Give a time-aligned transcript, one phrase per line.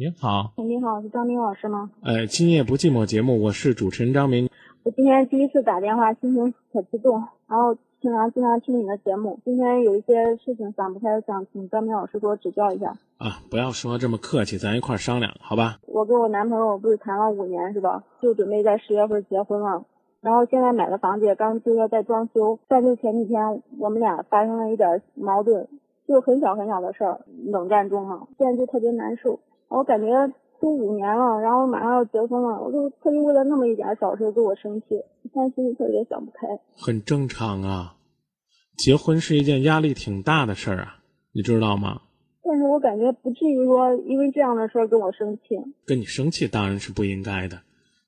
[0.00, 1.90] 你好，你好，是张明老师吗？
[2.02, 4.48] 呃，今夜不寂寞节目，我是主持人张明。
[4.82, 9.38] 我今天第一次打电话，心情可激动，然后平常经常听你的节目。
[9.44, 12.96] 今天有一些事情想不开，想请张明老师给我指教一下。
[13.18, 15.78] 啊，不要说这么客气，咱一块儿商量，好吧？
[15.86, 18.02] 我跟我男朋友不是谈了五年是吧？
[18.22, 19.84] 就准备在十月份结婚了。
[20.22, 25.68] 然后现在买的房子也刚就要在装修，但是前几天我们俩发生了一点矛盾，
[26.08, 29.38] 就很小很小的事儿，冷战中嘛，现在就特别难受。
[29.70, 30.08] 我感觉
[30.60, 34.88] 都五年了，然后马上要结婚了，我就特意为了那么一点小事跟我生气，
[35.32, 36.48] 现在心里特别想不开。
[36.76, 37.94] 很正常啊，
[38.76, 40.96] 结婚是一件压力挺大的事儿啊，
[41.32, 42.02] 你知道吗？
[42.42, 45.56] 但是我感觉不至于说因为这样的事儿跟我生气。
[45.86, 47.58] 跟你生气当然是不应该的，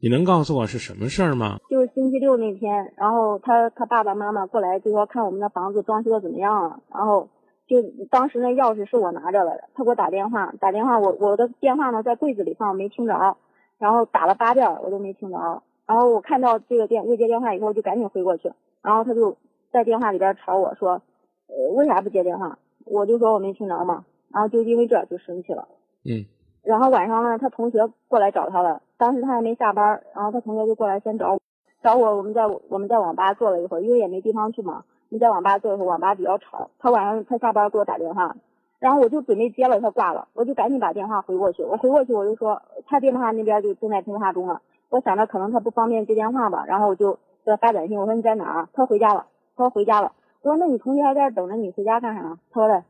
[0.00, 1.58] 你能告诉我是什么事儿吗？
[1.68, 7.28] 就是星期六那天，然后他他爸爸妈妈过来就说看我们的房子装修的怎么样了，然后。
[7.68, 13.36] 就当时那钥匙是我拿着的，他给我打电话，打电话我我的电话呢在柜子里放，我没听着，
[13.78, 18.50] 然后打了八遍我都没听着，然后我看到这个电未接电话以后就赶紧回过去，
[18.82, 19.36] 然后他就
[19.70, 21.02] 在电话里边吵我说，
[21.46, 22.58] 呃为啥不接电话？
[22.86, 25.68] 我就说我没听着嘛，然后就因为这就生气了。
[26.04, 26.24] 嗯。
[26.62, 31.40] 然后晚上呢，他同学过来找他了，当时他还没下班，然后他同学就过来先找我，
[31.82, 34.84] 找我我们在我们在网吧坐了一会儿，因为也没地方去嘛。
[35.10, 36.70] 你在网吧坐的时候，网吧比较吵。
[36.78, 38.36] 他晚上他下班给我打电话，
[38.78, 41.62] 然后我就准备接了，他挂了，我就赶紧把电话回过去。
[41.62, 44.60] 我回过去我就说他电话那边就正在通话中了。
[44.90, 47.14] 我想着可能他不方便接电话吧，然后我就
[47.44, 48.68] 给他发短信，我说你在哪儿？
[48.72, 49.26] 他回家了。
[49.56, 50.12] 他说回家了。
[50.42, 52.38] 我说那你同学还在这等着你回家干啥？
[52.50, 52.84] 他说的，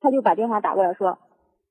[0.00, 1.18] 他就把电话打过来说，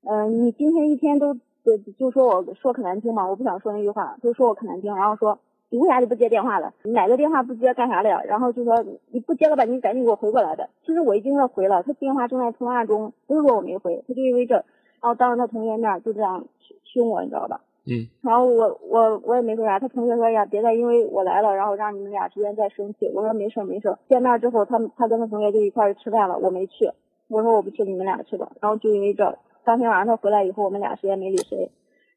[0.04, 5.40] 嗯，你今天一天都就就说我说可难听嘛，我不想说那句话，就说我可难听，然后说。
[5.72, 6.74] 你为啥就不接电话了？
[6.84, 8.22] 你哪个电话不接干啥了呀？
[8.26, 10.68] 然后就说你不接了吧，你赶紧给我回过来的。
[10.84, 14.64] 其实我已经给他回了，他电话正在通话中，不是说我没回，他就因为这，然
[15.02, 16.44] 后当着他同学面就这样
[16.84, 17.62] 凶我，你知道吧？
[17.86, 18.08] 嗯。
[18.22, 23.08] 然后我我我也没说啥，他同学说呀，别再因为我来了，然后让你们俩之间再生气。
[23.14, 23.96] 我说没事没事。
[24.08, 26.92] 见面之后，他他跟他同学就一块去吃饭了，我没去。
[27.28, 28.52] 我说我不去，你们俩去吧。
[28.60, 31.70] 然后就因为这，当天晚上他回来以后，我们俩谁也没理谁。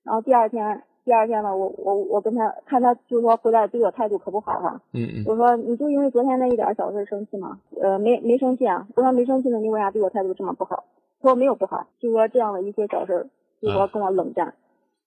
[0.04, 0.84] 然后第二天。
[1.04, 4.80] 第二天呢，我我我跟他看他就是说回来对我态度可不好哈。
[4.92, 5.24] 嗯嗯。
[5.26, 7.58] 我说你就因为昨天那一点小事生气吗？
[7.80, 8.86] 呃，没没生气啊。
[8.94, 10.84] 我说没生气呢，你为啥对我态度这么不好？
[11.20, 13.28] 他说没有不好，就说这样的一些小事，
[13.60, 14.54] 就说跟我冷战。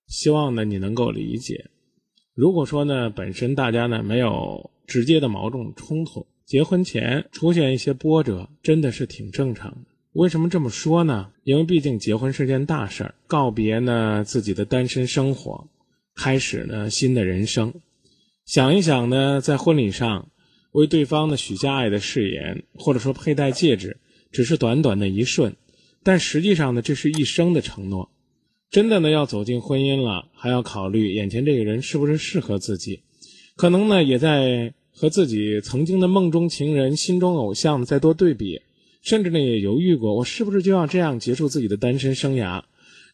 [0.07, 1.69] 希望呢你能够理解。
[2.33, 9.77] 如果说呢本身大家呢没有直接的矛盾冲突，结婚前出现一些波折，真的是挺正常的。
[10.11, 11.31] 为什么这么说呢？
[11.43, 15.67] 因为毕竟结婚是件大事儿，告别呢自己的单身生活。
[16.15, 17.73] 开始呢新的人生，
[18.45, 20.29] 想一想呢，在婚礼上
[20.71, 23.97] 为对方呢许下爱的誓言，或者说佩戴戒指，
[24.31, 25.53] 只是短短的一瞬，
[26.03, 28.09] 但实际上呢，这是一生的承诺。
[28.71, 33.01] 真的呢，要走进婚姻了，还要考虑眼前这个人是不是适合自己，
[33.55, 38.61] 可能呢，也在和自己曾经的梦中情人、心中偶像再多对比，
[39.01, 42.63] 甚至呢，也犹豫过，我是不是就要这样结束自己的单身生涯。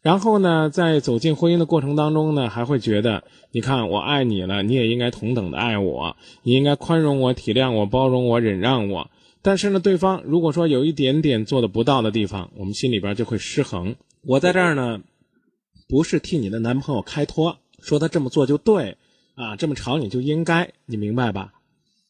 [0.02, 9.12] 然后呢，在走进婚姻的过程当中呢，还会觉得，你看我爱你了，你也应该同等的爱我，你应该宽容我、体谅我、包容我、忍让我。
[9.44, 13.96] 但是呢，对方如果说有一点点做的不到的地方，我们心里边就会失衡。
[14.24, 15.02] 我在这儿呢，
[15.88, 18.98] 不是替你的男朋友开脱，说他这么做就对，
[19.36, 21.54] 啊，这么吵你就应该，你明白吧？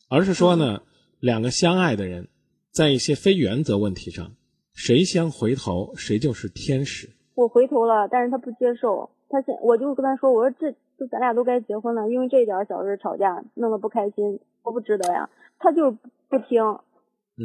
[0.07, 0.81] 而是说呢，
[1.19, 2.30] 两个相爱的人，
[2.72, 4.34] 在一些非原则问题上，
[4.74, 7.09] 谁先回头，谁就是天使。
[7.41, 9.09] 我回头了，但是他不接受。
[9.29, 15.29] 他现我就跟他说，我说这就咱俩都该结婚了，因为这一点小事吵架，弄得不开心，我不值得呀。
[15.57, 15.91] 他就
[16.30, 16.78] 不听，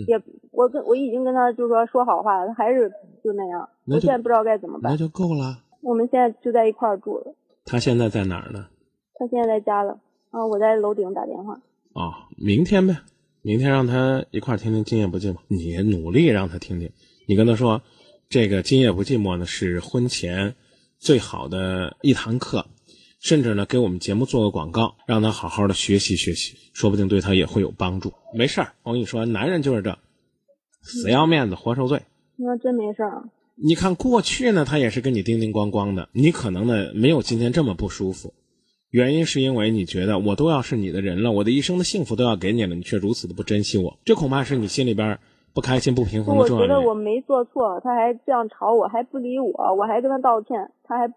[0.06, 0.20] 也
[0.50, 2.90] 我跟我已经跟他就说说好话了，他还是
[3.22, 3.68] 就那样。
[3.86, 4.92] 我现在不知道该怎么办。
[4.92, 5.58] 那就够了。
[5.80, 7.34] 我们现在就在一块儿住了。
[7.64, 8.66] 他现在在哪儿呢？
[9.14, 10.00] 他现在在家了。
[10.30, 11.54] 啊，我在楼顶打电话。
[11.94, 12.96] 哦，明天呗，
[13.42, 16.90] 明天让他一块儿听听《今夜不寂寞》，你努力让他听听，
[17.28, 17.80] 你跟他说。
[18.28, 20.56] 这个今夜不寂寞呢，是婚前
[20.98, 22.66] 最好的一堂课，
[23.20, 28.12] 甚至呢给我们节目做个广告，让他好好的学习学习，说不定对他也会有帮助。
[28.34, 29.96] 没事儿，我跟你说，男人就是这，
[30.82, 32.02] 死要面子活受罪。
[32.36, 33.30] 那真没事儿。
[33.54, 38.34] 你看过去呢，他也是跟你叮叮咣咣的，你可能呢没有今天这么不舒服，
[38.90, 45.16] 原因是因为你觉得我都要是你的人了，我的一生的幸福都要给你了，你却如此的不珍惜我，这恐怕是你心里边。
[45.56, 51.10] 不开心、不平衡的重要我觉得我没做错，他还这样吵我，还不理我，我还跟他道歉，他还。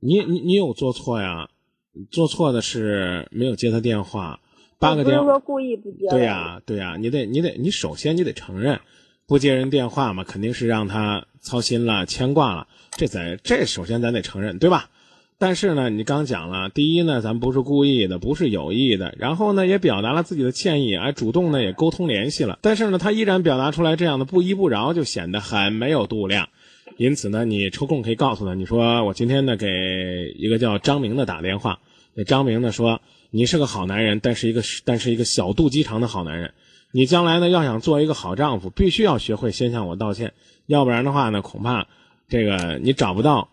[0.00, 1.48] 你你你有做错呀？
[2.10, 4.38] 做错的是没有接他电话，
[4.78, 5.24] 八个电话。
[5.24, 6.06] 不是说故意不接。
[6.10, 8.78] 对呀对呀，你得你得你首先你得承认，
[9.26, 12.68] 不接人电话嘛，肯定是让他操心了、牵挂了。
[12.90, 14.90] 这咱这首先咱得承认，对吧？
[15.40, 22.58] 但是呢，你刚讲了，第一呢，咱不是故意的，不是有意的，然后呢，也表达了自己的歉意，而主动呢也沟通联系了。
[22.60, 26.50] 但是呢，他依然表达出来这样的不依不饶，就显得很没有度量。
[26.98, 31.78] 因此呢，你抽空可以告诉他，你说我今天呢给一个叫张明的打电话，
[32.12, 33.00] 那张明呢说
[33.30, 36.52] 你是个好男人，但是一个但是一个小肚鸡肠的好男人。
[36.92, 40.34] 你将来呢要想做一个好丈夫，必须要学会先向我道歉，
[40.66, 41.86] 要不然的话呢，恐怕
[42.28, 43.48] 这个你找不到。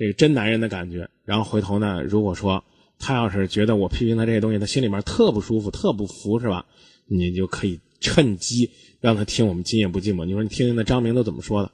[0.00, 2.64] 这个真男人的感觉，然后回头呢，如果说
[2.98, 6.64] 他要是觉得我批评他这些东西，他心里面特不舒服、特不服，是吧？
[7.06, 10.22] 你就可以趁机让他听我们《今夜不寂寞》。
[10.24, 11.70] 你说你听听那张明都怎么说的？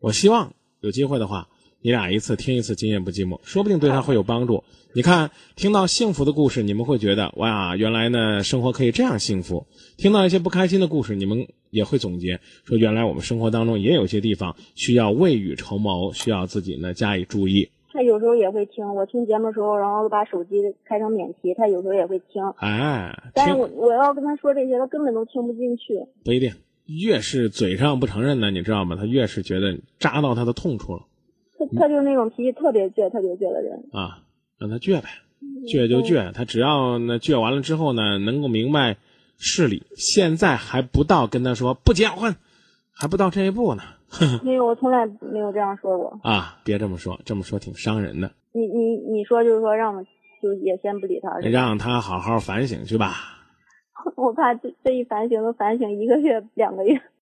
[0.00, 1.48] 我希望有机会的话，
[1.80, 4.64] 你俩一次听一次《今夜不寂寞》，说不定对他会有帮助。
[4.92, 9.64] 你看，听到幸福的故事，你们会觉得哇，原来呢生活可以这样幸福；
[9.96, 17.68] 听到一些不开心的故事，你们也会总结说，原来我们生活当中也有些地方需要未雨绸缪，需要自己呢加以注意。
[17.90, 22.44] 他有时候也会听我听节目的时候，然后把手机开成免提，他有时候也会听。
[22.58, 25.94] 哎，但是我我要跟他说这些，他根本都听不进去。
[26.24, 26.52] 不一定，
[26.86, 28.94] 越是嘴上不承认呢，你知道吗？
[28.94, 31.02] 他越是觉得扎到他的痛处了。
[31.58, 34.22] 他他就是那种脾气特别倔、特别倔的人啊，
[34.58, 35.08] 让他倔呗，
[35.66, 36.30] 倔就倔。
[36.32, 38.96] 他只要那倔完了之后呢，能够明白
[39.38, 39.86] 事理。
[39.96, 42.36] 现在还不到跟他说不结婚，
[42.92, 43.82] 还不到这一步呢。
[44.42, 46.58] 没有，我从来没有这样说过啊！
[46.64, 48.32] 别这么说，这么说挺伤人的。
[48.52, 50.02] 你你你说就是说让我
[50.42, 53.14] 就也先不理他，让他好好反省去吧。
[54.16, 57.00] 我怕这这一反省都反省一个月两个月。